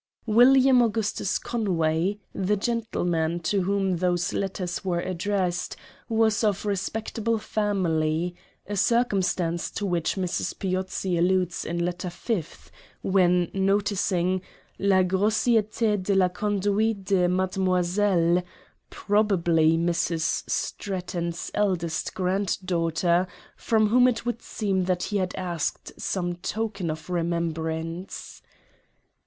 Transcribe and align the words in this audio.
William 0.25 0.81
Augustus 0.81 1.37
Conway, 1.37 2.17
the 2.33 2.57
gentleman 2.57 3.39
to 3.41 3.61
whom 3.61 3.97
those 3.97 4.33
letters 4.33 4.83
were 4.83 4.99
addressed, 4.99 5.75
was 6.09 6.43
of 6.43 6.65
respectable 6.65 7.37
family, 7.37 8.35
a 8.65 8.75
circumstance 8.75 9.69
to 9.69 9.85
which 9.85 10.15
Mrs. 10.15 10.57
Piozzi 10.57 11.19
alludes 11.19 11.63
in 11.65 11.85
letter 11.85 12.07
5th, 12.07 12.71
when 13.03 13.51
noticing 13.53 14.39
({la 14.79 15.03
grossierte 15.03 15.97
de 16.01 16.15
la 16.15 16.29
conduit 16.29 17.05
de 17.05 17.27
Mademoi 17.27 17.85
selle,"— 17.85 18.43
probably" 18.89 19.77
Mrs. 19.77 20.49
Stratton's 20.49 21.51
eldest 21.53 22.15
granddaughter," 22.15 23.27
from 23.55 23.89
Avhom 23.89 24.09
it 24.09 24.25
would 24.25 24.41
seem 24.41 24.85
that 24.85 25.03
he 25.03 25.17
had 25.17 25.35
asked 25.35 25.93
some 26.01 26.37
token 26.37 26.89
of 26.89 27.07
remembrance. 27.07 28.41